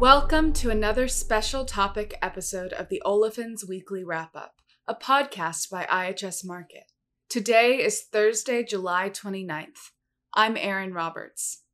[0.00, 4.54] Welcome to another special topic episode of the Olefins Weekly Wrap Up,
[4.88, 6.88] a podcast by IHS Markit.
[7.28, 9.90] Today is Thursday, July 29th.
[10.32, 11.64] I'm Erin Roberts.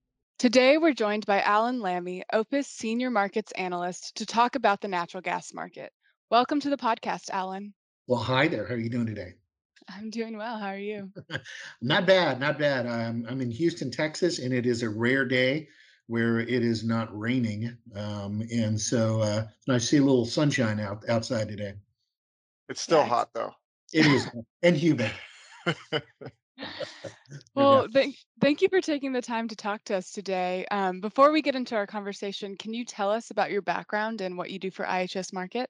[0.40, 5.20] Today, we're joined by Alan Lamy, OPIS Senior Markets Analyst, to talk about the natural
[5.20, 5.93] gas market.
[6.29, 7.74] Welcome to the podcast, Alan.
[8.08, 8.66] Well, hi there.
[8.66, 9.34] How are you doing today?
[9.88, 10.58] I'm doing well.
[10.58, 11.12] How are you?
[11.80, 12.86] not bad, not bad.
[12.86, 15.68] I'm, I'm in Houston, Texas, and it is a rare day
[16.06, 17.77] where it is not raining.
[17.95, 21.74] Um, and so uh, I see a little sunshine out outside today.
[22.69, 23.52] It's still Yeah, hot though.
[23.92, 24.28] It is
[24.62, 25.11] and humid.
[27.55, 30.66] Well, thank, thank you for taking the time to talk to us today.
[30.70, 34.36] Um, before we get into our conversation, can you tell us about your background and
[34.36, 35.66] what you do for IHS Markit?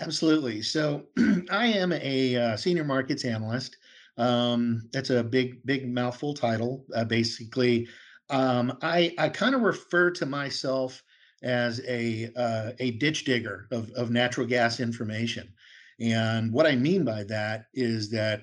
[0.00, 0.62] Absolutely.
[0.62, 1.04] So
[1.50, 3.76] I am a uh, senior markets analyst.
[4.16, 6.86] Um, that's a big, big mouthful title.
[6.94, 7.86] Uh, basically,
[8.30, 11.02] um, I I kind of refer to myself
[11.42, 15.52] as a uh, a ditch digger of of natural gas information,
[16.00, 18.42] and what I mean by that is that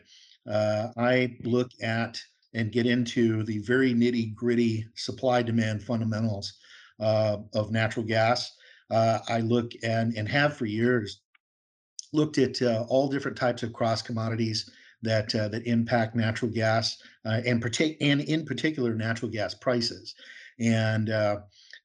[0.49, 2.21] uh, I look at
[2.53, 6.53] and get into the very nitty gritty supply demand fundamentals
[6.99, 8.51] uh, of natural gas.
[8.91, 11.21] Uh, I look and and have for years
[12.13, 14.69] looked at uh, all different types of cross commodities
[15.01, 20.15] that uh, that impact natural gas uh, and partic- and in particular natural gas prices
[20.59, 21.37] and uh,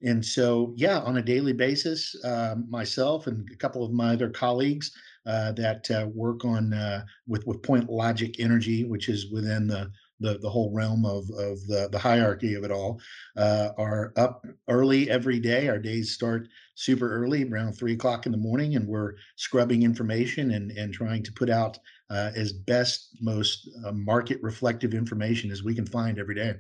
[0.03, 4.31] and so yeah on a daily basis uh, myself and a couple of my other
[4.31, 4.93] colleagues
[5.27, 10.39] uh, that uh, work on uh, with with PointLogic Energy which is within the the,
[10.39, 13.01] the whole realm of, of the, the hierarchy of it all
[13.37, 15.69] uh, are up early every day.
[15.69, 20.53] Our days start super early, around three o'clock in the morning, and we're scrubbing information
[20.53, 21.79] and, and trying to put out
[22.11, 26.55] uh, as best, most uh, market reflective information as we can find every day.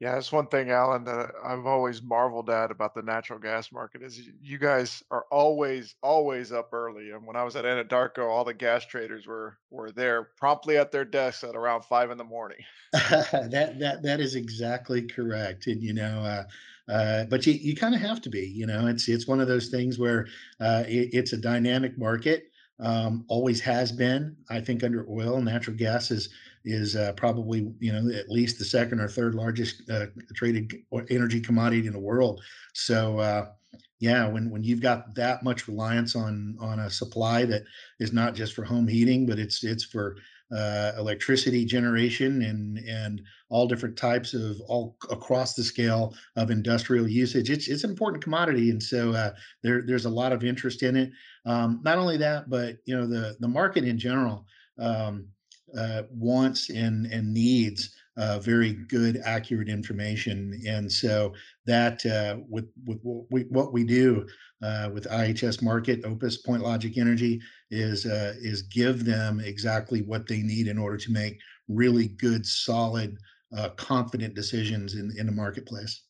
[0.00, 4.02] Yeah, that's one thing, Alan, that I've always marveled at about the natural gas market
[4.02, 7.12] is you guys are always, always up early.
[7.12, 10.90] And when I was at Anadarko, all the gas traders were were there promptly at
[10.90, 12.58] their desks at around five in the morning.
[12.92, 17.94] that that that is exactly correct, and you know, uh, uh, but you you kind
[17.94, 18.46] of have to be.
[18.46, 20.26] You know, it's it's one of those things where
[20.60, 22.50] uh, it, it's a dynamic market.
[22.80, 24.36] Um, always has been.
[24.50, 26.30] I think under oil, natural gas is
[26.64, 30.72] is uh, probably you know at least the second or third largest uh, traded
[31.08, 32.42] energy commodity in the world.
[32.72, 33.46] So uh,
[34.00, 37.62] yeah, when when you've got that much reliance on on a supply that
[38.00, 40.16] is not just for home heating, but it's it's for
[40.54, 47.08] uh, electricity generation and and all different types of all across the scale of industrial
[47.08, 47.50] usage.
[47.50, 49.32] It's it's an important commodity, and so uh,
[49.62, 51.10] there there's a lot of interest in it.
[51.46, 54.46] Um, not only that, but you know the the market in general
[54.78, 55.28] um,
[55.78, 61.32] uh, wants and and needs uh, very good, accurate information, and so
[61.66, 64.26] that uh, with with what we what we do
[64.62, 70.28] uh, with IHS Markit, OPIS, Point Logic Energy is uh, is give them exactly what
[70.28, 73.16] they need in order to make really good, solid,
[73.56, 76.02] uh, confident decisions in in the marketplace.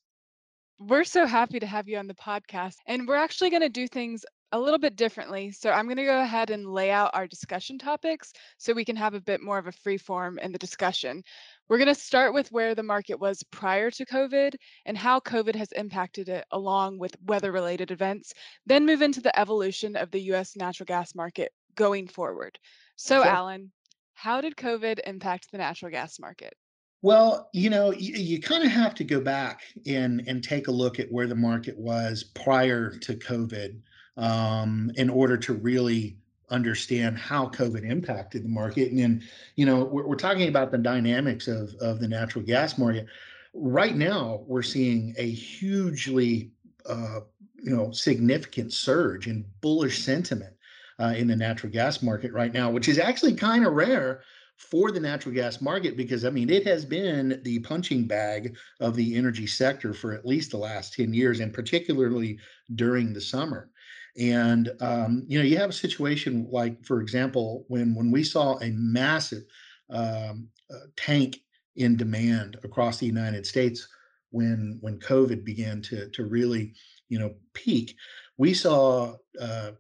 [0.79, 3.89] We're so happy to have you on the podcast, and we're actually going to do
[3.89, 5.51] things a little bit differently.
[5.51, 8.95] So I'm going to go ahead and lay out our discussion topics so we can
[8.95, 11.25] have a bit more of a free form in the discussion.
[11.69, 14.55] We're going to start with where the market was prior to COVID
[14.87, 18.33] and how COVID has impacted it along with weather related events,
[18.65, 22.57] then move into the evolution of the US natural gas market going forward.
[22.95, 23.27] So, Sure.
[23.27, 23.73] Alan,
[24.13, 26.55] how did COVID impact the natural gas market?
[27.03, 30.71] Well, you know, you, you kind of have to go back and and take a
[30.73, 33.81] look at where the market was prior to COVID
[34.17, 36.17] um, in order to really
[36.51, 38.91] understand how COVID impacted the market.
[38.91, 39.23] And then,
[39.57, 43.07] you know, we're, we're talking about the dynamics of of the natural gas market.
[43.53, 46.51] Right now, we're seeing a hugely,
[46.87, 47.21] uh,
[47.63, 50.55] you know, significant surge in bullish sentiment
[50.99, 54.23] uh, in the natural gas market right now, which is actually kind of rare
[54.57, 58.95] for the natural gas market because I mean it has been the punching bag of
[58.95, 62.39] the energy sector for at least the last 10 years and particularly
[62.77, 63.71] during the summer.
[64.17, 68.59] And um, you know, you have a situation like, for example, when when we saw
[68.59, 69.43] a massive
[69.91, 71.39] um, uh, tank
[71.77, 73.89] in demand across the United States
[74.31, 76.75] when when COVID began to to really
[77.09, 77.97] you know peak,
[78.39, 79.73] we saw uh,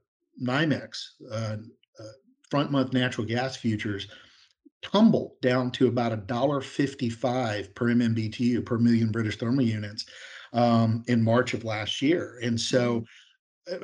[0.42, 0.98] NYMEX
[1.30, 1.56] uh,
[2.00, 2.04] uh,
[2.50, 4.08] front month natural gas futures
[4.82, 10.04] tumble down to about a dollar fifty-five per MMBTU per million British thermal units
[10.52, 12.38] um, in March of last year.
[12.42, 13.04] And so, Mhm.
[13.04, 13.04] uh,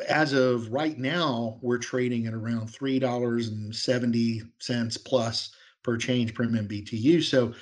[0.09, 5.97] as of right now, we're trading at around three dollars and seventy cents plus per
[5.97, 7.23] change per MMBTU.
[7.23, 7.55] So,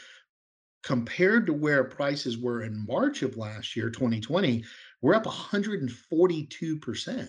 [0.82, 4.64] compared to where prices were in March of last year, 2020,
[5.02, 7.28] we're up 142%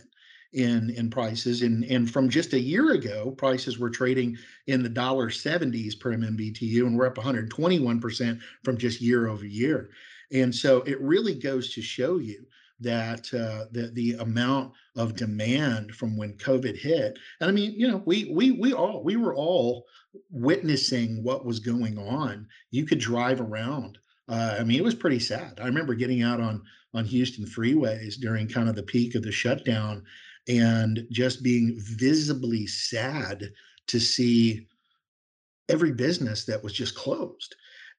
[0.53, 4.35] in in prices and and from just a year ago prices were trading
[4.65, 9.91] in the dollar 70s per MMBTU and we're up 121% from just year over year
[10.31, 12.43] and so it really goes to show you
[12.79, 17.87] that uh, the the amount of demand from when COVID hit, and I mean, you
[17.87, 19.85] know, we we we all we were all
[20.31, 22.47] witnessing what was going on.
[22.71, 23.97] You could drive around.
[24.27, 25.59] Uh, I mean, it was pretty sad.
[25.61, 26.61] I remember getting out on
[26.93, 30.03] on Houston freeways during kind of the peak of the shutdown,
[30.47, 33.51] and just being visibly sad
[33.87, 34.67] to see
[35.67, 37.55] every business that was just closed.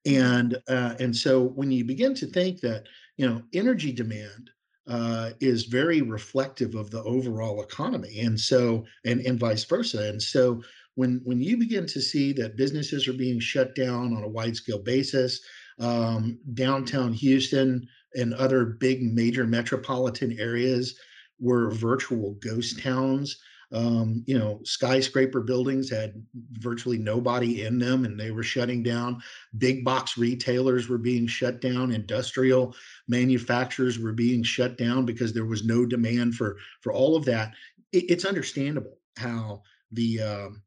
[0.07, 2.85] And uh, and so when you begin to think that
[3.17, 4.51] you know energy demand
[4.87, 10.09] uh, is very reflective of the overall economy, and so and and vice versa.
[10.09, 10.63] And so
[10.95, 14.57] when when you begin to see that businesses are being shut down on a wide
[14.57, 15.41] scale basis,
[15.79, 20.99] um, downtown Houston and other big major metropolitan areas
[21.39, 23.39] were virtual ghost towns
[23.73, 26.15] um, you know, skyscraper buildings had
[26.53, 29.23] virtually nobody in them and they were shutting down.
[29.59, 31.93] Big box retailers were being shut down.
[31.93, 32.75] Industrial
[33.07, 37.55] manufacturers were being shut down because there was no demand for for all of that.
[37.93, 39.63] It, it's understandable how
[39.93, 40.63] the um,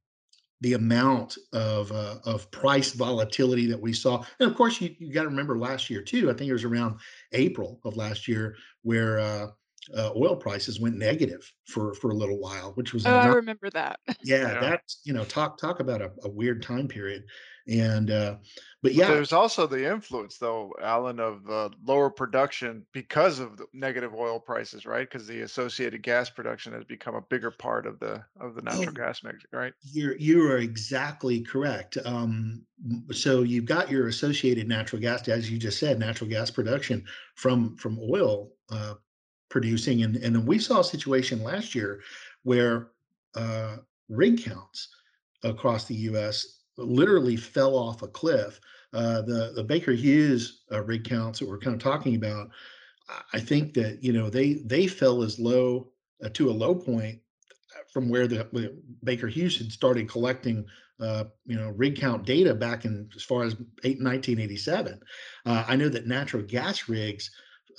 [0.62, 5.12] the amount of uh, of price volatility that we saw, and of course, you, you
[5.12, 6.30] got to remember last year too.
[6.30, 7.00] I think it was around
[7.34, 9.48] April of last year where uh,
[9.96, 13.70] uh, oil prices went negative for for a little while, which was Oh, I remember
[13.72, 14.00] that.
[14.24, 14.60] yeah, Yeah.
[14.60, 17.26] that's you know talk talk about a, a weird time period,
[17.68, 18.38] and uh,
[18.82, 23.58] but But yeah, there's also the influence, though, Alan, of the lower production because of
[23.58, 25.10] the negative oil prices, right?
[25.10, 28.86] Because the associated gas production has become a bigger part of the of the oh,
[28.86, 29.74] natural gas mix, right?
[29.82, 31.98] you're you are exactly correct.
[32.06, 32.66] Um,
[33.12, 37.76] so you've got your associated natural gas, as you just said, natural gas production from
[37.78, 38.96] from oil uh,
[39.54, 42.02] producing, and and we saw a situation last year
[42.42, 42.90] where
[43.36, 43.78] uh,
[44.10, 44.90] rig counts
[45.44, 46.64] across the U.S.
[46.76, 48.60] literally fell off a cliff.
[48.94, 52.50] Uh, the the Baker Hughes uh, rig counts that we're kind of talking about,
[53.32, 55.92] I think that you know they they fell as low
[56.26, 57.20] uh, to a low point
[57.94, 58.72] from where the where
[59.04, 60.66] Baker Hughes had started collecting
[61.00, 63.54] uh, you know rig count data back in as far as
[63.84, 65.00] eight, 1987.
[65.46, 67.30] Uh, I know that natural gas rigs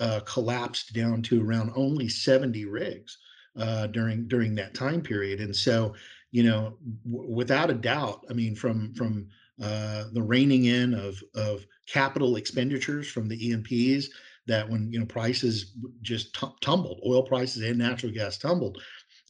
[0.01, 3.19] uh, collapsed down to around only 70 rigs
[3.57, 5.95] uh, during during that time period, and so
[6.33, 6.79] you know
[7.11, 9.29] w- without a doubt, I mean from from
[9.63, 14.09] uh, the reining in of of capital expenditures from the E&Ps
[14.47, 18.79] that when you know prices just tu- tumbled, oil prices and natural gas tumbled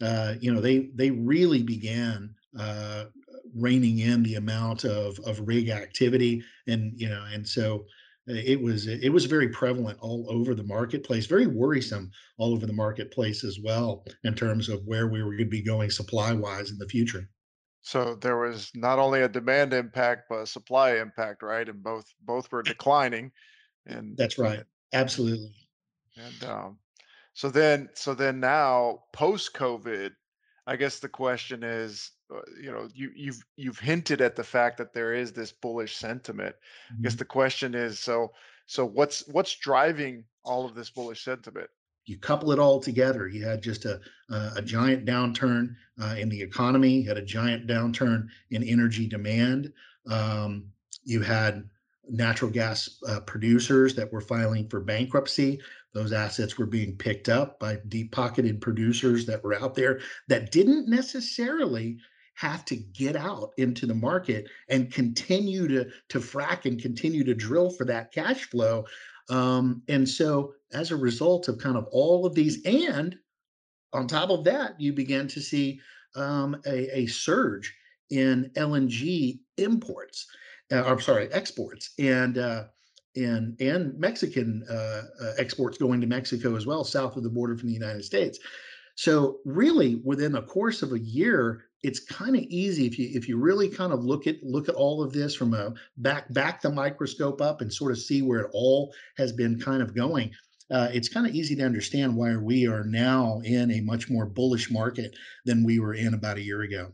[0.00, 3.05] uh, you know, they they really began uh,
[3.55, 7.87] reining in the amount of of rig activity, and you know, and so
[8.26, 12.72] it was it was very prevalent all over the marketplace, very worrisome all over the
[12.72, 16.70] marketplace as well in terms of where we were going to be going supply wise
[16.70, 17.28] in the future.
[17.82, 21.68] So there was not only a demand impact, but a supply impact, right?
[21.68, 23.30] And both both were declining,
[23.86, 24.62] and That's right,
[24.94, 25.52] absolutely.
[26.16, 26.78] and um,
[27.34, 30.12] So then, so then now post COVID,
[30.66, 32.23] I guess the question is, uh,
[32.60, 36.56] you know, you you've you've hinted at the fact that there is this bullish sentiment.
[36.98, 37.18] I guess Mhm.
[37.18, 38.32] the question is, so
[38.66, 41.70] so what's what's driving all of this bullish sentiment?
[42.06, 44.00] you couple it all together, you had just a
[44.31, 49.06] a, a giant downturn uh, in the economy, you had a giant downturn in energy
[49.08, 49.72] demand.
[50.06, 50.70] Um,
[51.04, 51.69] you had
[52.08, 55.60] natural gas uh, producers that were filing for bankruptcy.
[55.94, 60.50] Those assets were being picked up by deep pocketed producers that were out there that
[60.52, 61.98] didn't necessarily
[62.34, 67.34] have to get out into the market and continue to to frack and continue to
[67.34, 68.84] drill for that cash flow
[69.29, 73.17] um, and so, as a result of kind of all of these, and
[73.93, 75.81] on top of that, you began to see
[76.14, 77.74] um, a, a surge
[78.10, 80.26] in LNG imports.
[80.72, 82.64] Uh, I'm sorry, exports, and uh,
[83.17, 87.56] and and Mexican uh, uh, exports going to Mexico as well, south of the border
[87.56, 88.38] from the United States.
[88.96, 93.29] So really, within the course of a year, it's kind of easy if you if
[93.29, 96.62] you really kind of look at look at all of this from a back back
[96.62, 100.31] the microscope up and sort of see where it all has been kind of going.
[100.70, 104.24] Uh, it's kind of easy to understand why we are now in a much more
[104.24, 105.14] bullish market
[105.44, 106.91] than we were in about a year ago.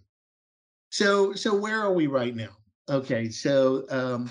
[0.91, 2.57] So so where are we right now?
[2.89, 4.29] Okay, so um,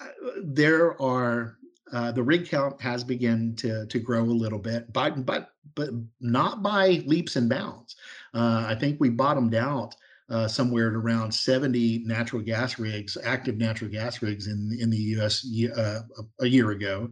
[0.00, 0.06] uh,
[0.44, 1.58] there are
[1.92, 5.90] uh, the rig count has begun to to grow a little bit, but but but
[6.20, 7.96] not by leaps and bounds.
[8.36, 9.94] Uh, I think we bottomed out
[10.28, 14.96] uh, somewhere at around 70 natural gas rigs, active natural gas rigs in in the
[15.16, 15.46] U.S.
[15.76, 16.00] Uh,
[16.40, 17.10] a year ago.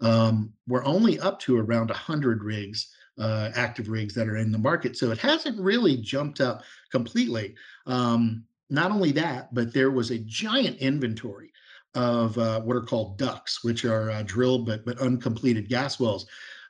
[0.00, 2.88] Um, we're only up to around 100 rigs,
[3.18, 4.96] uh, active rigs that are in the market.
[4.96, 7.54] So it hasn't really jumped up completely.
[7.86, 11.52] Um, not only that, but there was a giant inventory
[11.94, 16.26] of uh, what are called DUCs, which are uh, drilled but but uncompleted gas wells.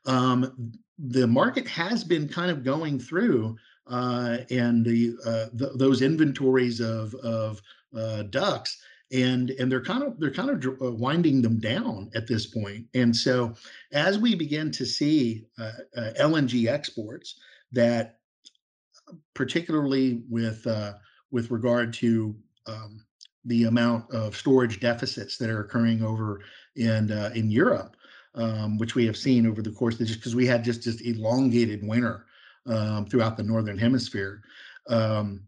[0.06, 3.56] Um, the market has been kind of going through
[3.86, 7.60] uh, and the, uh, those inventories of of
[7.94, 8.76] uh, DUCs
[9.12, 12.86] and and they're kind of they're kind of uh, winding them down at this point.
[12.94, 13.54] and so
[13.92, 17.38] as we begin to see uh, uh, lng exports
[17.72, 18.18] that
[19.34, 20.94] particularly with uh,
[21.30, 22.34] with regard to
[22.66, 23.04] um,
[23.44, 26.40] the amount of storage deficits that are occurring over
[26.76, 27.96] in in Europe,
[28.34, 31.02] um, which we have seen over the course of just because we had just just
[31.02, 32.24] elongated winter
[32.66, 34.42] um, throughout the northern hemisphere.
[34.88, 35.44] Um,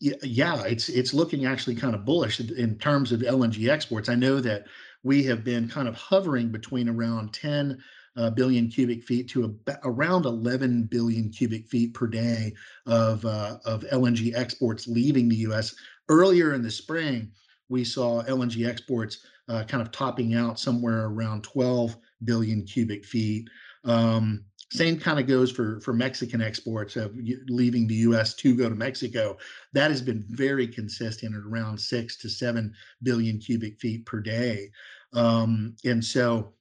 [0.00, 4.08] yeah, it's it's looking actually kind of bullish in terms of LNG exports.
[4.08, 4.64] I know that
[5.02, 7.78] we have been kind of hovering between around 10
[8.16, 12.52] uh, billion cubic feet to around 11 billion cubic feet per day
[12.86, 15.74] of uh, of LNG exports leaving the U.S.
[16.08, 17.30] Earlier in the spring,
[17.68, 23.48] we saw LNG exports uh, kind of topping out somewhere around 12 billion cubic feet.
[23.84, 27.16] Um, same kind of goes for for Mexican exports of
[27.48, 28.34] leaving the U.S.
[28.34, 29.36] to go to Mexico.
[29.72, 34.70] That has been very consistent at around six to seven billion cubic feet per day,
[35.12, 36.54] um, and so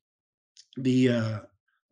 [0.78, 1.40] the, uh,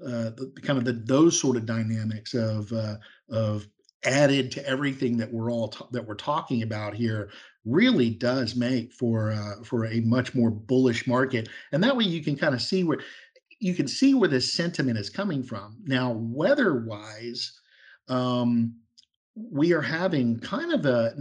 [0.05, 2.95] uh, the kind of the those sort of dynamics of uh,
[3.29, 3.67] of
[4.03, 7.29] added to everything that we're all that we're talking about here
[7.65, 12.23] really does make for uh, for a much more bullish market and that way you
[12.23, 12.99] can kind of see where
[13.61, 15.77] you can see where this sentiment is coming from.
[15.85, 17.59] Now, weather wise,
[18.09, 18.75] um,
[19.35, 21.13] we are having kind of a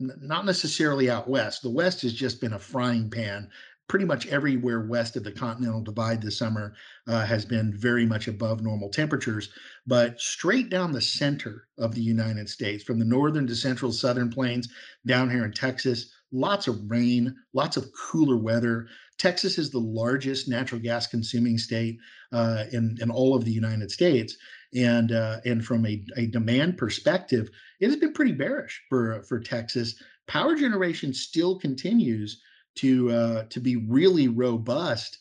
[0.00, 1.62] not necessarily out west.
[1.62, 3.50] The west has just been a frying pan.
[3.88, 6.74] Pretty much everywhere west of the continental divide this summer
[7.06, 9.50] uh, has been very much above normal temperatures.
[9.86, 14.30] But straight down the center of the United States, from the northern to central southern
[14.30, 14.68] plains
[15.06, 18.88] down here in Texas, lots of rain, lots of cooler weather.
[19.18, 21.98] Texas is the largest natural gas consuming state
[22.32, 24.36] uh, in in all of the United States,
[24.74, 27.48] and uh, and from a, a demand perspective,
[27.80, 29.94] it has been pretty bearish for for Texas.
[30.26, 32.42] Power generation still continues
[32.76, 35.18] to uh, to be really robust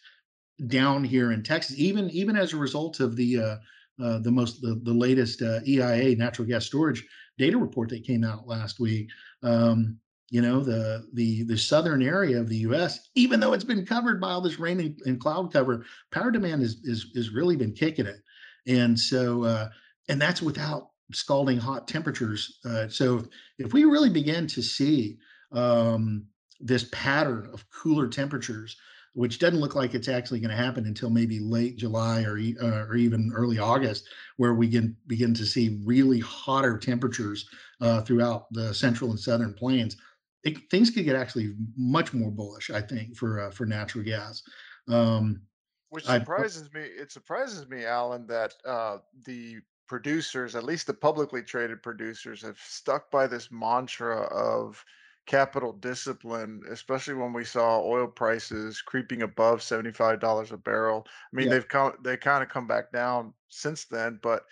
[0.67, 3.55] down here in Texas, even even as a result of the uh,
[4.03, 7.05] uh, the most the, the latest uh, EIA natural gas storage
[7.38, 9.09] data report that came out last week.
[9.43, 10.00] Um,
[10.32, 13.10] you know the the the southern area of the U.S.
[13.15, 16.63] Even though it's been covered by all this rain and, and cloud cover, power demand
[16.63, 18.22] is is is really been kicking it,
[18.67, 19.70] and so uh,
[20.10, 22.60] and that's without scalding hot temperatures.
[22.65, 23.24] Uh, so
[23.60, 25.17] if we really begin to see
[25.51, 26.25] um,
[26.60, 28.75] this pattern of cooler temperatures,
[29.13, 32.86] which doesn't look like it's actually going to happen until maybe late July or uh,
[32.88, 37.48] or even early August, where we can begin to see really hotter temperatures
[37.79, 39.98] uh, throughout the central and southern plains
[40.45, 44.43] it, things could get actually much more bullish, I think, for uh, for natural gas.
[44.87, 45.41] Um,
[45.89, 46.85] Which surprises I, me.
[46.85, 52.59] It surprises me, Alan, that uh, the producers, at least the publicly traded producers, have
[52.59, 54.83] stuck by this mantra of
[55.25, 61.07] capital discipline, especially when we saw oil prices creeping above $75 a barrel.
[61.07, 61.53] I mean, yeah.
[61.53, 64.43] they've come they kind of come back down since then, but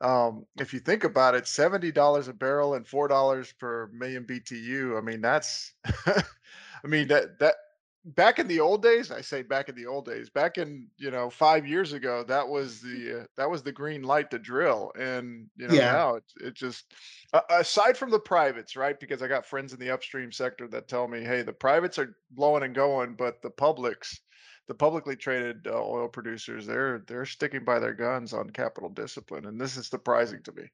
[0.00, 4.24] um, if you think about it, seventy dollars a barrel and four dollars per million
[4.24, 4.96] BTU.
[4.96, 5.72] I mean, that's,
[6.06, 6.22] I
[6.84, 7.54] mean that that
[8.04, 9.10] back in the old days.
[9.10, 10.30] I say back in the old days.
[10.30, 14.02] Back in you know five years ago, that was the uh, that was the green
[14.02, 15.92] light to drill, and you know yeah.
[15.92, 16.92] now it it just
[17.32, 18.98] uh, aside from the privates, right?
[19.00, 22.16] Because I got friends in the upstream sector that tell me, hey, the privates are
[22.30, 24.20] blowing and going, but the publics
[24.66, 29.46] the publicly traded uh, oil producers they're they're sticking by their guns on capital discipline
[29.46, 30.64] and this is surprising to me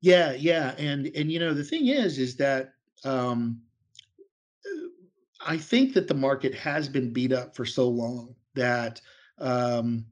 [0.00, 3.60] yeah yeah and and you know the thing is is that um
[5.46, 9.00] i think that the market has been beat up for so long that
[9.38, 10.04] um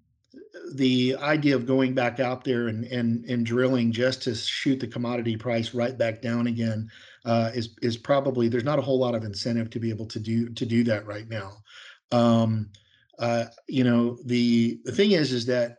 [0.74, 4.86] the idea of going back out there and and and drilling just to shoot the
[4.86, 6.88] commodity price right back down again
[7.24, 10.18] uh, is is probably there's not a whole lot of incentive to be able to
[10.18, 11.52] do to do that right now.
[12.12, 12.70] Um,
[13.18, 15.78] uh, you know, the the thing is, is that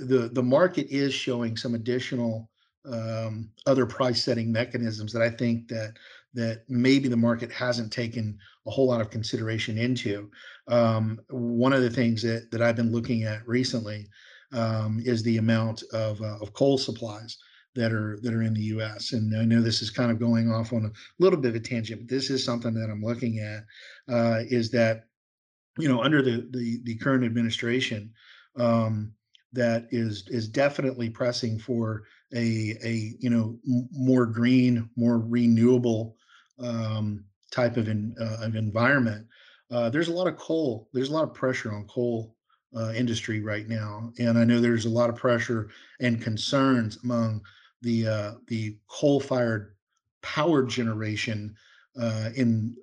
[0.00, 2.50] the the market is showing some additional
[2.90, 5.94] um, other price setting mechanisms that I think that
[6.32, 10.30] that maybe the market hasn't taken a whole lot of consideration into.
[10.68, 14.08] Um, one of the things that that I've been looking at recently
[14.52, 17.38] um, is the amount of uh, of coal supplies
[17.74, 19.12] that are that are in the U.S.
[19.12, 21.60] And I know this is kind of going off on a little bit of a
[21.60, 23.64] tangent, but this is something that I'm looking at.
[24.12, 25.04] Uh, is that
[25.80, 28.12] you know under the the, the current administration
[28.56, 29.12] um,
[29.52, 33.58] that is is definitely pressing for a a you know
[33.92, 36.16] more green, more renewable
[36.58, 39.26] um, type of in, uh, of environment.
[39.70, 40.88] Uh, there's a lot of coal.
[40.92, 42.34] There's a lot of pressure on coal
[42.76, 45.70] uh, industry right now, and I know there's a lot of pressure
[46.00, 47.42] and concerns among
[47.82, 49.74] the uh, the coal-fired
[50.22, 51.54] power generation
[52.00, 52.76] uh, in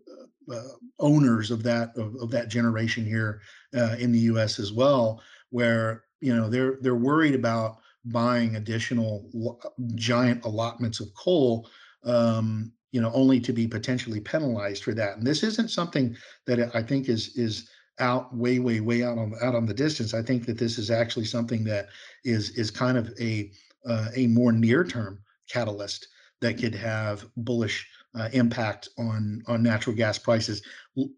[0.99, 3.41] owners of that of, of, that generation here
[3.75, 4.59] uh, in the U.S.
[4.59, 9.59] as well, where you know they're they're worried about buying additional lo-
[9.95, 11.69] giant allotments of coal
[12.05, 16.73] um, you know only to be potentially penalized for that and this isn't something that
[16.75, 20.21] i think is is out way way way out on out on the distance i
[20.21, 21.87] think that this is actually something that
[22.23, 23.51] is is kind of a
[23.85, 26.07] uh, a more near term catalyst
[26.41, 30.61] that could have bullish uh, impact on on natural gas prices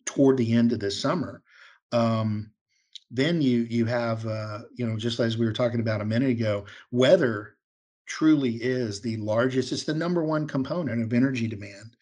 [0.06, 1.42] toward the end of this summer.
[1.92, 2.52] Um,
[3.12, 6.30] then you you have uh, you know just as we were talking about a minute
[6.30, 7.56] ago weather
[8.06, 11.96] truly is the largest it's the number one component of energy demand.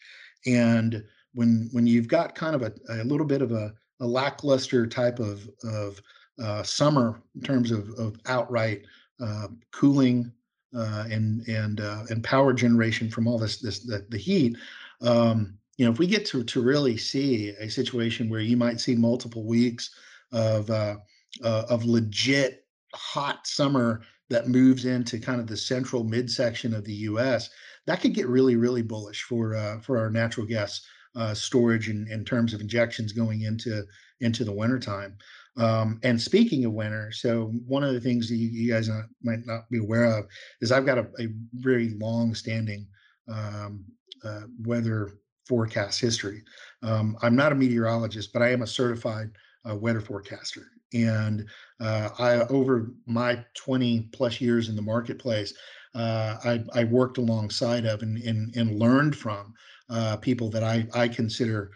[0.45, 1.03] And
[1.33, 5.19] when when you've got kind of a, a little bit of a, a lackluster type
[5.19, 6.01] of of
[6.41, 8.83] uh, summer in terms of, of outright
[9.19, 10.31] uh, cooling
[10.75, 14.57] uh, and and uh, and power generation from all this this the, the heat
[15.01, 18.79] um, you know if we get to to really see a situation where you might
[18.79, 19.91] see multiple weeks
[20.31, 20.95] of uh,
[21.43, 26.93] uh, of legit hot summer that moves into kind of the central midsection of the
[26.93, 27.49] U.S.,
[27.85, 30.85] that could get really, really bullish for uh, for our natural gas
[31.33, 33.83] storage in, in terms of injections going into
[34.19, 35.17] into the wintertime.
[35.57, 39.05] Um, and speaking of winter, so one of the things that you, you guys not,
[39.23, 40.27] might not be aware of
[40.61, 42.87] is I've got a, a very long-standing
[43.27, 43.83] um,
[44.23, 46.43] uh, weather forecast history.
[46.83, 49.31] Um, I'm not a meteorologist, but I am a certified
[49.69, 50.67] uh, weather forecaster.
[50.93, 51.45] And
[51.79, 55.53] uh, I, over my 20 plus years in the marketplace,
[55.95, 59.53] uh, I, I, worked alongside of and, and, and learned from
[59.89, 61.71] uh, people that I, I consider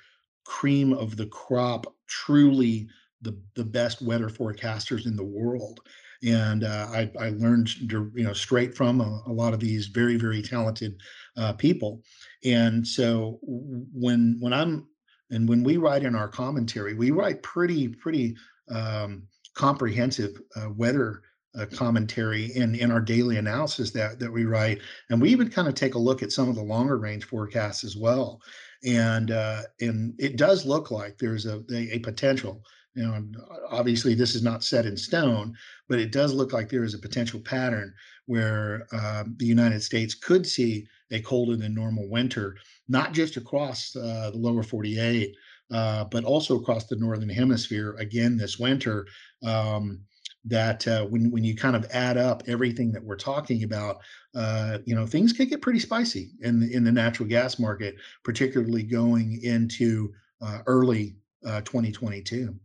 [0.45, 2.87] cream of the crop, truly
[3.21, 5.79] the, the best weather forecasters in the world.
[6.23, 10.17] And uh, I, I, learned, you know, straight from a, a, lot of these very,
[10.17, 10.95] very talented
[11.35, 12.03] uh, people.
[12.45, 14.87] And so when when I'm
[15.31, 18.35] and when we write in our commentary, we write pretty pretty
[18.69, 19.23] um,
[19.55, 21.21] comprehensive uh, weather
[21.57, 24.79] uh, commentary in in our daily analysis that that we write,
[25.09, 27.83] and we even kind of take a look at some of the longer range forecasts
[27.83, 28.41] as well.
[28.85, 32.63] And uh, and it does look like there's a a, a potential.
[32.95, 33.23] You know,
[33.69, 35.55] obviously this is not set in stone,
[35.87, 37.93] but it does look like there is a potential pattern
[38.25, 42.55] where uh, the United States could see a colder than normal winter,
[42.89, 45.35] not just across uh, the lower 48,
[45.71, 49.07] uh, but also across the northern hemisphere again this winter.
[49.45, 50.01] Um,
[50.45, 53.97] that uh, when when you kind of add up everything that we're talking about,
[54.33, 57.95] uh, you know, things can get pretty spicy in the, in the natural gas market,
[58.23, 62.55] particularly going into uh, early 2022.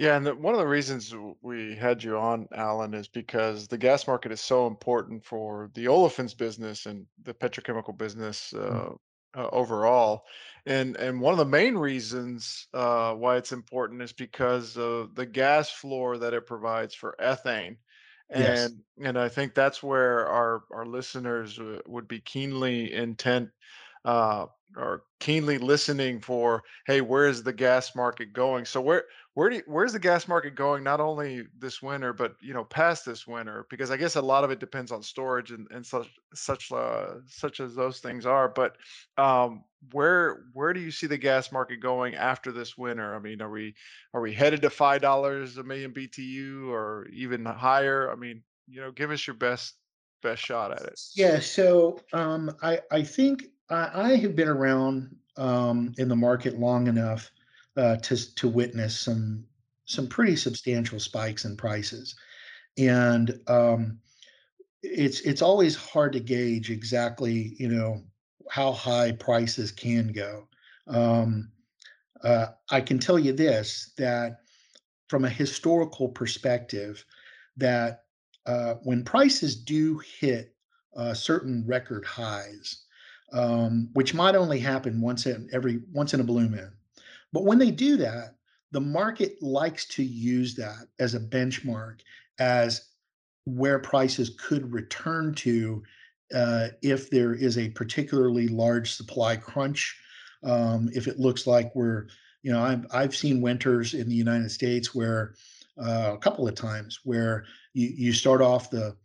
[0.00, 3.76] Yeah, and the, one of the reasons we had you on, Alan, is because the
[3.76, 8.96] gas market is so important for the olefins business and the petrochemical business mm.
[9.36, 10.24] uh, uh, overall.
[10.64, 15.26] And and one of the main reasons uh, why it's important is because of the
[15.26, 17.76] gas floor that it provides for ethane.
[18.34, 18.70] Yes.
[18.70, 23.50] And and I think that's where our our listeners uh, would be keenly intent
[24.06, 28.64] uh, or keenly listening for, hey, where is the gas market going?
[28.64, 29.04] So where
[29.34, 30.82] where do you, where's the gas market going?
[30.82, 34.44] Not only this winter, but you know, past this winter, because I guess a lot
[34.44, 38.48] of it depends on storage and, and such such uh, such as those things are.
[38.48, 38.76] But
[39.18, 43.14] um, where where do you see the gas market going after this winter?
[43.14, 43.74] I mean, are we
[44.14, 48.10] are we headed to five dollars a million BTU or even higher?
[48.10, 49.74] I mean, you know, give us your best
[50.22, 51.00] best shot at it.
[51.14, 51.40] Yeah.
[51.40, 56.86] So um, I I think I, I have been around um, in the market long
[56.86, 57.30] enough
[57.76, 59.44] uh, to to witness some
[59.84, 62.14] some pretty substantial spikes in prices,
[62.78, 63.98] and um,
[64.82, 68.02] it's it's always hard to gauge exactly you know
[68.50, 70.48] how high prices can go.
[70.88, 71.52] Um,
[72.22, 74.40] uh, I can tell you this that
[75.08, 77.04] from a historical perspective,
[77.56, 78.04] that
[78.46, 80.54] uh, when prices do hit
[80.96, 82.84] uh, certain record highs,
[83.32, 86.72] um, which might only happen once in every once in a blue moon.
[87.32, 88.34] But when they do that,
[88.72, 92.00] the market likes to use that as a benchmark
[92.38, 92.88] as
[93.44, 95.82] where prices could return to
[96.34, 99.96] uh, if there is a particularly large supply crunch,
[100.44, 102.06] um, if it looks like we're,
[102.42, 105.34] you know, I've, I've seen winters in the United States where
[105.78, 108.96] uh, a couple of times where you, you start off the,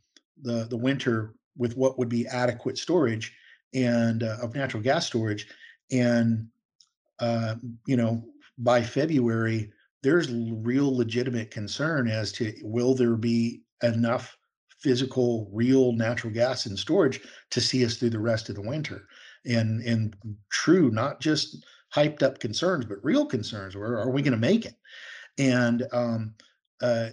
[0.43, 3.33] the, the winter with what would be adequate storage
[3.75, 5.47] and uh, of natural gas storage.
[5.91, 6.47] And,
[7.19, 8.23] uh, you know,
[8.57, 14.38] by February, there's real legitimate concern as to will there be enough
[14.79, 19.07] physical, real natural gas in storage to see us through the rest of the winter.
[19.45, 20.15] And and
[20.49, 23.75] true, not just hyped up concerns, but real concerns.
[23.75, 24.75] Where are we going to make it?
[25.38, 26.33] And um,
[26.81, 27.09] uh,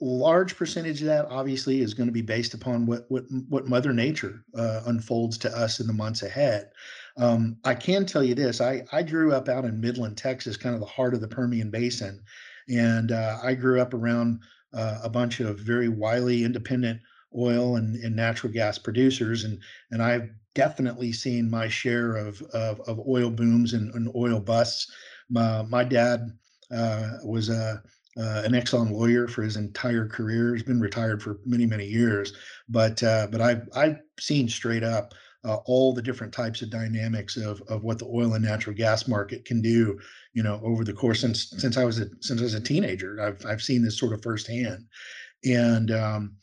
[0.00, 3.92] large percentage of that obviously is going to be based upon what what what Mother
[3.92, 6.70] Nature uh, unfolds to us in the months ahead.
[7.16, 10.74] Um, I can tell you this: I I grew up out in Midland, Texas, kind
[10.74, 12.22] of the heart of the Permian Basin,
[12.68, 14.40] and uh, I grew up around
[14.74, 17.00] uh, a bunch of very wily independent
[17.36, 19.58] oil and, and natural gas producers, and
[19.90, 24.90] and I've definitely seen my share of of, of oil booms and, and oil busts.
[25.28, 26.30] My, my dad
[26.70, 27.82] uh, was a
[28.18, 30.54] uh, an Exxon lawyer for his entire career.
[30.54, 32.32] He's been retired for many, many years,
[32.68, 37.36] but uh, but I've I've seen straight up uh, all the different types of dynamics
[37.36, 39.98] of of what the oil and natural gas market can do.
[40.32, 43.20] You know, over the course since since I was a since I was a teenager,
[43.20, 44.86] I've I've seen this sort of firsthand,
[45.44, 46.36] and um,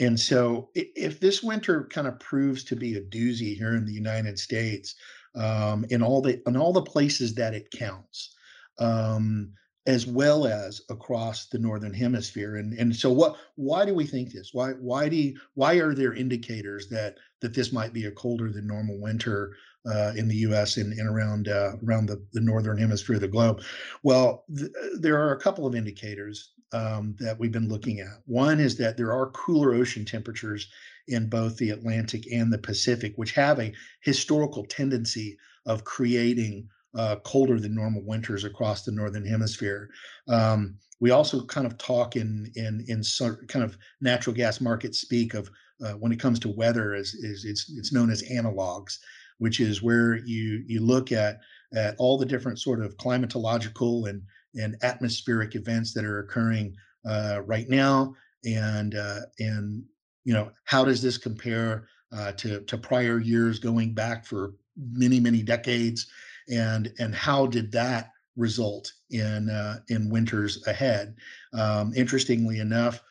[0.00, 3.92] and so if this winter kind of proves to be a doozy here in the
[3.92, 4.94] United States,
[5.34, 8.34] um, in all the in all the places that it counts.
[8.78, 9.52] Um,
[9.88, 14.30] as well as across the northern hemisphere and and so what why do we think
[14.30, 18.10] this why why do you, why are there indicators that that this might be a
[18.10, 19.56] colder than normal winter
[19.90, 20.76] uh, in the U.S.
[20.76, 23.62] and, and around uh, around the, the northern hemisphere of the globe
[24.02, 24.70] well th-
[25.00, 28.98] there are a couple of indicators um, that we've been looking at one is that
[28.98, 30.68] there are cooler ocean temperatures
[31.06, 37.16] in both the Atlantic and the Pacific which have a historical tendency of creating uh,
[37.16, 39.90] colder than normal winters across the northern hemisphere.
[40.28, 43.02] Um, we also kind of talk in in in
[43.46, 45.50] kind of natural gas market speak of
[45.84, 48.98] uh, when it comes to weather as is it's it's known as analogs,
[49.38, 51.40] which is where you you look at
[51.74, 54.22] at all the different sort of climatological and
[54.54, 56.74] and atmospheric events that are occurring
[57.08, 59.84] uh, right now, and uh, and
[60.24, 65.20] you know how does this compare uh, to to prior years going back for many
[65.20, 66.08] many decades
[66.50, 71.16] and and how did that result in uh, in winters ahead?
[71.52, 73.02] Um, interestingly enough,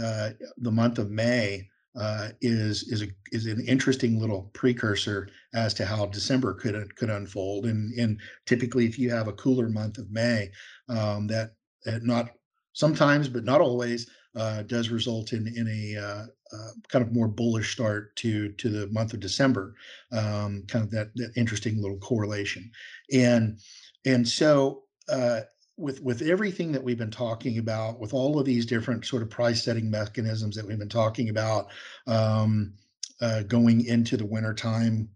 [0.00, 5.74] uh, the month of May uh, is is a is an interesting little precursor as
[5.74, 7.66] to how December could could unfold.
[7.66, 10.50] And and typically, if you have a cooler month of May,
[10.88, 11.52] um, that,
[11.84, 12.30] that not
[12.72, 17.28] sometimes but not always uh, does result in in a uh, uh, kind of more
[17.28, 19.74] bullish start to to the month of December.
[20.12, 22.70] Um, kind of that that interesting little correlation,
[23.12, 23.58] and
[24.04, 25.40] and so uh,
[25.76, 29.30] with with everything that we've been talking about, with all of these different sort of
[29.30, 31.68] price setting mechanisms that we've been talking about,
[32.06, 32.74] um,
[33.20, 35.08] uh, going into the winter time,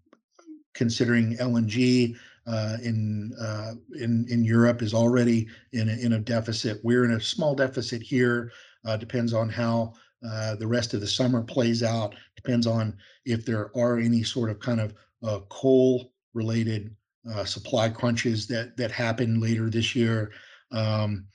[0.75, 2.17] considering LNG.
[2.47, 6.79] Uh, in uh, in in Europe is already in a, in a deficit.
[6.85, 8.53] We're in a small deficit here.
[8.85, 9.95] Uh, depends on how
[10.27, 12.15] uh, the rest of the summer plays out.
[12.37, 16.95] Depends on if there are any sort of kind of uh, coal related
[17.31, 20.33] uh, supply crunches that that happen later this year.
[20.73, 21.27] Um,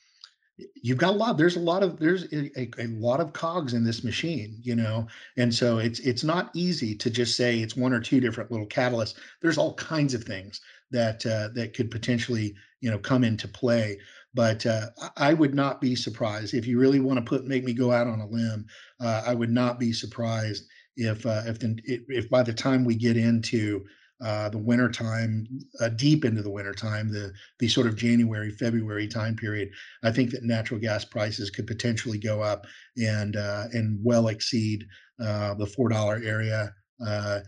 [0.81, 3.83] you've got a lot there's a lot of there's a, a, lot of cogs in
[3.83, 5.07] this machine you know
[5.37, 8.67] and so it's it's not easy to just say it's one or two different little
[8.67, 13.47] catalysts there's all kinds of things that uh, that could potentially you know come into
[13.47, 13.97] play
[14.33, 14.87] but uh,
[15.17, 18.07] I would not be surprised if you really want to put make me go out
[18.07, 18.65] on a limb.
[18.99, 20.65] Uh, I would not be surprised
[20.97, 23.85] if uh, if the, if by the time we get into
[24.21, 25.47] uh, the winter time,
[25.79, 29.69] uh, deep into the winter time, the the sort of January February time period,
[30.03, 34.85] I think that natural gas prices could potentially go up and uh, and well exceed
[35.23, 36.73] uh, the four dollar area.
[37.05, 37.39] Uh,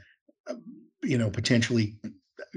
[1.03, 1.97] you know, potentially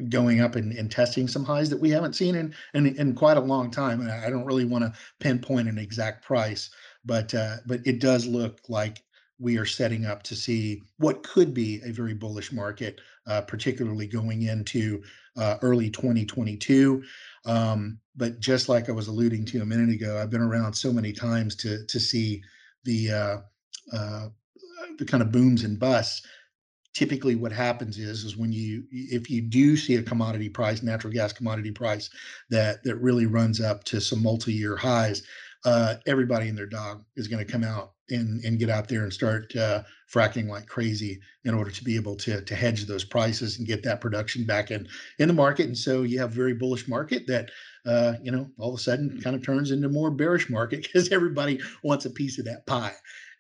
[0.08, 3.36] going up and, and, testing some highs that we haven't seen in in, in quite
[3.36, 4.00] a long time.
[4.00, 6.70] And I don't really want to pinpoint an exact price,
[7.04, 9.02] but uh, but it does look like
[9.38, 14.06] we are setting up to see what could be a very bullish market, uh, particularly
[14.06, 15.02] going into
[15.36, 17.02] uh, early 2022.
[17.44, 20.92] Um, but just like I was alluding to a minute ago, I've been around so
[20.92, 22.42] many times to to see
[22.84, 23.36] the uh,
[23.92, 24.28] uh,
[24.98, 26.26] the kind of booms and busts
[26.94, 31.12] typically what happens is is when you if you do see a commodity price natural
[31.12, 32.08] gas commodity price
[32.50, 35.22] that that really runs up to some multi-year highs
[35.64, 39.02] uh, everybody and their dog is going to come out and and get out there
[39.02, 43.04] and start uh, fracking like crazy in order to be able to to hedge those
[43.04, 44.86] prices and get that production back in
[45.18, 45.66] in the market.
[45.66, 47.50] And so you have a very bullish market that
[47.86, 51.10] uh, you know all of a sudden kind of turns into more bearish market because
[51.10, 52.94] everybody wants a piece of that pie.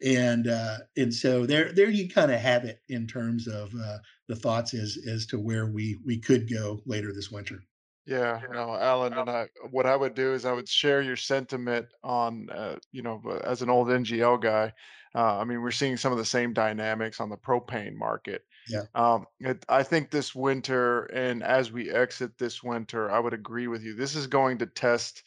[0.04, 3.98] And uh, and so there there you kind of have it in terms of uh,
[4.28, 7.60] the thoughts as as to where we we could go later this winter.
[8.06, 11.86] Yeah, no, Alan and I, what I would do is I would share your sentiment
[12.02, 14.74] on, uh, you know, as an old NGL guy.
[15.14, 18.44] Uh, I mean, we're seeing some of the same dynamics on the propane market.
[18.68, 18.82] Yeah.
[18.94, 23.68] Um, it, I think this winter, and as we exit this winter, I would agree
[23.68, 23.94] with you.
[23.94, 25.22] This is going to test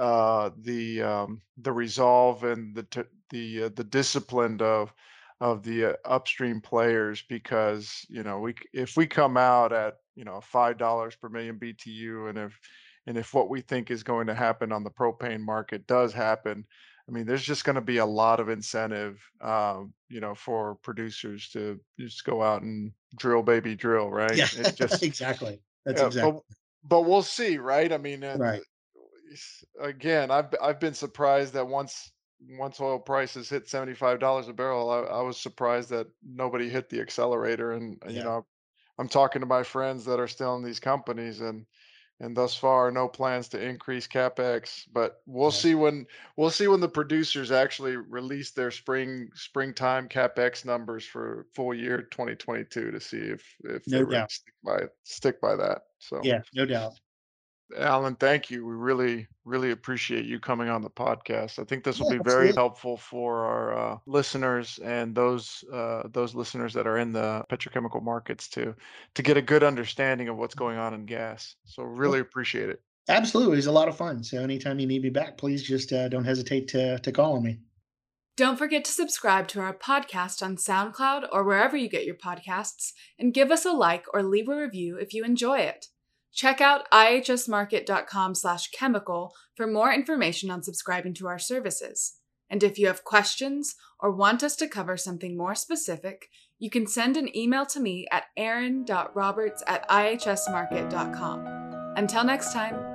[0.00, 4.94] uh, the um, the resolve and the t- the uh, the discipline of
[5.42, 10.24] of the uh, upstream players because you know we if we come out at you
[10.24, 12.58] know five dollars per million BTU and if
[13.06, 16.64] and if what we think is going to happen on the propane market does happen,
[17.06, 20.76] I mean there's just going to be a lot of incentive um, you know for
[20.76, 25.60] producers to just go out and drill baby drill right Yeah, just exactly.
[25.84, 26.40] That's yeah, but exactly
[26.84, 28.62] but we'll see right I mean right.
[29.80, 32.12] Again, I've I've been surprised that once
[32.58, 36.68] once oil prices hit seventy five dollars a barrel, I, I was surprised that nobody
[36.68, 37.72] hit the accelerator.
[37.72, 38.46] And uh, you know,
[38.98, 41.66] I'm talking to my friends that are still in these companies, and
[42.20, 44.82] and thus far, no plans to increase capex.
[44.92, 45.58] But we'll Yeah.
[45.58, 51.46] see when we'll see when the producers actually release their spring springtime capex numbers for
[51.54, 55.82] full year 2022 to see if if No they really stick by stick by that.
[55.98, 56.20] So.
[56.24, 56.92] Yeah, no doubt.
[57.76, 58.66] Alan, thank you.
[58.66, 61.58] We really, really appreciate you coming on the podcast.
[61.58, 62.54] I think this will Yeah, be very absolutely.
[62.54, 68.02] helpful for our uh, listeners and those uh, those listeners that are in the petrochemical
[68.02, 68.74] markets to
[69.14, 71.56] to get a good understanding of what's going on in gas.
[71.64, 72.82] So Yeah, really appreciate it.
[73.08, 73.58] absolutely.
[73.58, 74.22] it's a lot of fun.
[74.24, 77.42] So anytime you need me back, please just uh, don't hesitate to to call on
[77.42, 77.58] me.
[78.36, 82.92] Don't forget to subscribe to our podcast on SoundCloud or wherever you get your podcasts,
[83.18, 85.86] and give us a like or leave a review if you enjoy it.
[86.32, 92.14] Check out ihsmarkit.com slash chemical for more information on subscribing to our services.
[92.48, 96.86] And if you have questions or want us to cover something more specific, you can
[96.86, 101.46] send an email to me at erin.roberts at ihsmarkit.com.
[101.96, 102.89] Until next time.